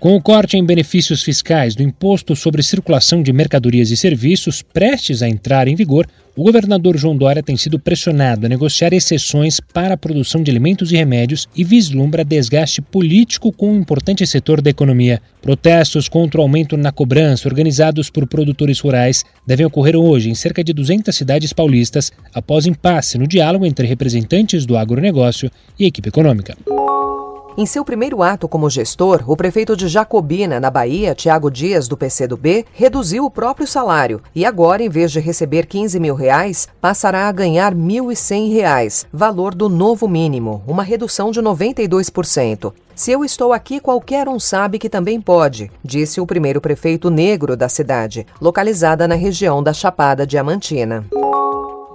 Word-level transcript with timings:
Com 0.00 0.14
o 0.14 0.22
corte 0.22 0.56
em 0.56 0.64
benefícios 0.64 1.24
fiscais 1.24 1.74
do 1.74 1.82
Imposto 1.82 2.36
sobre 2.36 2.62
Circulação 2.62 3.20
de 3.20 3.32
Mercadorias 3.32 3.90
e 3.90 3.96
Serviços 3.96 4.62
prestes 4.62 5.22
a 5.24 5.28
entrar 5.28 5.66
em 5.66 5.74
vigor, 5.74 6.06
o 6.36 6.44
governador 6.44 6.96
João 6.96 7.16
Dória 7.16 7.42
tem 7.42 7.56
sido 7.56 7.80
pressionado 7.80 8.46
a 8.46 8.48
negociar 8.48 8.92
exceções 8.92 9.58
para 9.58 9.94
a 9.94 9.96
produção 9.96 10.40
de 10.40 10.52
alimentos 10.52 10.92
e 10.92 10.96
remédios 10.96 11.48
e 11.56 11.64
vislumbra 11.64 12.24
desgaste 12.24 12.80
político 12.80 13.50
com 13.50 13.72
um 13.72 13.80
importante 13.80 14.24
setor 14.24 14.60
da 14.60 14.70
economia. 14.70 15.20
Protestos 15.42 16.08
contra 16.08 16.38
o 16.38 16.44
aumento 16.44 16.76
na 16.76 16.92
cobrança, 16.92 17.48
organizados 17.48 18.08
por 18.08 18.24
produtores 18.24 18.78
rurais, 18.78 19.24
devem 19.44 19.66
ocorrer 19.66 19.96
hoje 19.96 20.30
em 20.30 20.34
cerca 20.36 20.62
de 20.62 20.72
200 20.72 21.12
cidades 21.12 21.52
paulistas, 21.52 22.12
após 22.32 22.66
impasse 22.66 23.18
no 23.18 23.26
diálogo 23.26 23.66
entre 23.66 23.84
representantes 23.84 24.64
do 24.64 24.76
agronegócio 24.76 25.50
e 25.76 25.86
equipe 25.86 26.08
econômica. 26.08 26.56
Em 27.60 27.66
seu 27.66 27.84
primeiro 27.84 28.22
ato 28.22 28.46
como 28.46 28.70
gestor, 28.70 29.24
o 29.26 29.36
prefeito 29.36 29.76
de 29.76 29.88
Jacobina, 29.88 30.60
na 30.60 30.70
Bahia, 30.70 31.12
Tiago 31.12 31.50
Dias, 31.50 31.88
do 31.88 31.96
PCdoB, 31.96 32.64
reduziu 32.72 33.24
o 33.24 33.30
próprio 33.32 33.66
salário 33.66 34.22
e 34.32 34.46
agora, 34.46 34.80
em 34.80 34.88
vez 34.88 35.10
de 35.10 35.18
receber 35.18 35.66
15 35.66 35.98
mil 35.98 36.14
reais, 36.14 36.68
passará 36.80 37.26
a 37.26 37.32
ganhar 37.32 37.72
R$ 37.72 37.80
1.100, 37.80 39.06
valor 39.12 39.56
do 39.56 39.68
novo 39.68 40.06
mínimo, 40.06 40.62
uma 40.68 40.84
redução 40.84 41.32
de 41.32 41.42
92%. 41.42 42.72
Se 42.94 43.10
eu 43.10 43.24
estou 43.24 43.52
aqui, 43.52 43.80
qualquer 43.80 44.28
um 44.28 44.38
sabe 44.38 44.78
que 44.78 44.88
também 44.88 45.20
pode, 45.20 45.68
disse 45.82 46.20
o 46.20 46.26
primeiro 46.26 46.60
prefeito 46.60 47.10
negro 47.10 47.56
da 47.56 47.68
cidade, 47.68 48.24
localizada 48.40 49.08
na 49.08 49.16
região 49.16 49.60
da 49.60 49.72
Chapada 49.72 50.24
Diamantina. 50.24 51.04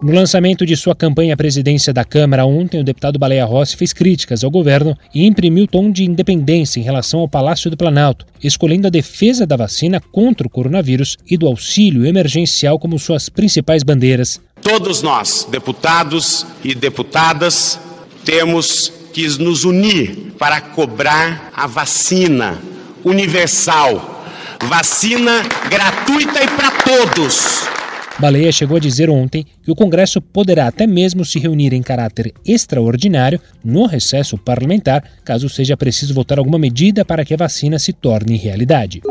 No 0.00 0.12
lançamento 0.12 0.64
de 0.64 0.76
sua 0.76 0.94
campanha 0.94 1.34
à 1.34 1.36
presidência 1.36 1.92
da 1.92 2.04
Câmara 2.04 2.46
ontem, 2.46 2.80
o 2.80 2.84
deputado 2.84 3.18
Baleia 3.18 3.44
Rossi 3.44 3.76
fez 3.76 3.92
críticas 3.92 4.44
ao 4.44 4.50
governo 4.50 4.96
e 5.12 5.26
imprimiu 5.26 5.66
tom 5.66 5.90
de 5.90 6.04
independência 6.04 6.78
em 6.78 6.84
relação 6.84 7.18
ao 7.18 7.28
Palácio 7.28 7.68
do 7.68 7.76
Planalto, 7.76 8.24
escolhendo 8.42 8.86
a 8.86 8.90
defesa 8.90 9.44
da 9.44 9.56
vacina 9.56 10.00
contra 10.12 10.46
o 10.46 10.50
coronavírus 10.50 11.16
e 11.28 11.36
do 11.36 11.48
auxílio 11.48 12.06
emergencial 12.06 12.78
como 12.78 12.96
suas 12.96 13.28
principais 13.28 13.82
bandeiras. 13.82 14.40
Todos 14.62 15.02
nós, 15.02 15.48
deputados 15.50 16.46
e 16.62 16.76
deputadas, 16.76 17.80
temos 18.24 18.92
que 19.12 19.26
nos 19.38 19.64
unir 19.64 20.32
para 20.38 20.60
cobrar 20.60 21.50
a 21.56 21.66
vacina 21.66 22.56
universal, 23.04 24.24
vacina 24.62 25.42
gratuita 25.68 26.44
e 26.44 26.46
para 26.46 26.70
todos 26.70 27.77
Baleia 28.20 28.50
chegou 28.50 28.76
a 28.76 28.80
dizer 28.80 29.08
ontem 29.08 29.46
que 29.62 29.70
o 29.70 29.76
Congresso 29.76 30.20
poderá 30.20 30.66
até 30.66 30.88
mesmo 30.88 31.24
se 31.24 31.38
reunir 31.38 31.72
em 31.72 31.80
caráter 31.80 32.34
extraordinário 32.44 33.40
no 33.64 33.86
recesso 33.86 34.36
parlamentar, 34.36 35.04
caso 35.24 35.48
seja 35.48 35.76
preciso 35.76 36.14
votar 36.14 36.38
alguma 36.38 36.58
medida 36.58 37.04
para 37.04 37.24
que 37.24 37.32
a 37.32 37.36
vacina 37.36 37.78
se 37.78 37.92
torne 37.92 38.36
realidade. 38.36 39.02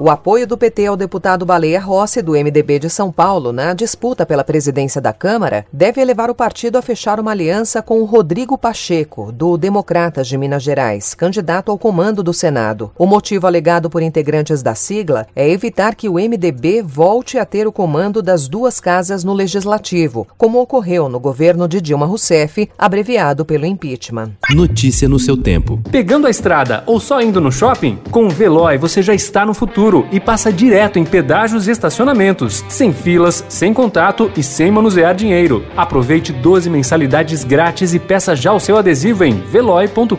O 0.00 0.10
apoio 0.10 0.46
do 0.46 0.56
PT 0.56 0.86
ao 0.86 0.96
deputado 0.96 1.44
Baleia 1.44 1.80
Rossi, 1.80 2.22
do 2.22 2.34
MDB 2.34 2.78
de 2.78 2.88
São 2.88 3.10
Paulo, 3.10 3.52
na 3.52 3.74
disputa 3.74 4.24
pela 4.24 4.44
presidência 4.44 5.00
da 5.00 5.12
Câmara, 5.12 5.66
deve 5.72 6.04
levar 6.04 6.30
o 6.30 6.36
partido 6.36 6.78
a 6.78 6.82
fechar 6.82 7.18
uma 7.18 7.32
aliança 7.32 7.82
com 7.82 8.00
o 8.00 8.04
Rodrigo 8.04 8.56
Pacheco, 8.56 9.32
do 9.32 9.58
Democratas 9.58 10.28
de 10.28 10.38
Minas 10.38 10.62
Gerais, 10.62 11.14
candidato 11.14 11.72
ao 11.72 11.78
comando 11.78 12.22
do 12.22 12.32
Senado. 12.32 12.92
O 12.96 13.06
motivo 13.06 13.48
alegado 13.48 13.90
por 13.90 14.00
integrantes 14.00 14.62
da 14.62 14.72
sigla 14.72 15.26
é 15.34 15.50
evitar 15.50 15.96
que 15.96 16.08
o 16.08 16.14
MDB 16.14 16.80
volte 16.80 17.36
a 17.36 17.44
ter 17.44 17.66
o 17.66 17.72
comando 17.72 18.22
das 18.22 18.46
duas 18.46 18.78
casas 18.78 19.24
no 19.24 19.32
Legislativo, 19.32 20.28
como 20.38 20.60
ocorreu 20.60 21.08
no 21.08 21.18
governo 21.18 21.66
de 21.66 21.80
Dilma 21.80 22.06
Rousseff, 22.06 22.70
abreviado 22.78 23.44
pelo 23.44 23.66
impeachment. 23.66 24.30
Notícia 24.50 25.08
no 25.08 25.18
seu 25.18 25.36
tempo. 25.36 25.80
Pegando 25.90 26.28
a 26.28 26.30
estrada 26.30 26.84
ou 26.86 27.00
só 27.00 27.20
indo 27.20 27.40
no 27.40 27.50
shopping? 27.50 27.98
Com 28.12 28.26
o 28.26 28.30
Veloy 28.30 28.78
você 28.78 29.02
já 29.02 29.12
está 29.12 29.44
no 29.44 29.52
futuro 29.52 29.87
seguro 29.88 30.06
e 30.12 30.20
passa 30.20 30.52
direto 30.52 30.98
em 30.98 31.04
pedágios 31.04 31.66
e 31.66 31.70
estacionamentos, 31.70 32.64
sem 32.68 32.92
filas, 32.92 33.44
sem 33.48 33.72
contato 33.72 34.30
e 34.36 34.42
sem 34.42 34.70
manusear 34.70 35.14
dinheiro. 35.14 35.64
Aproveite 35.76 36.32
12 36.32 36.68
mensalidades 36.68 37.44
grátis 37.44 37.94
e 37.94 37.98
peça 37.98 38.36
já 38.36 38.52
o 38.52 38.60
seu 38.60 38.76
adesivo 38.76 39.24
em 39.24 39.40
veloi.com.br. 39.40 40.14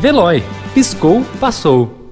Veloy. 0.00 0.42
Piscou, 0.74 1.24
passou. 1.40 2.03